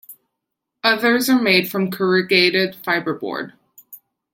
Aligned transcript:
Others 0.83 1.29
are 1.29 1.39
made 1.39 1.69
from 1.69 1.91
corrugated 1.91 2.75
fiberboard. 2.83 3.51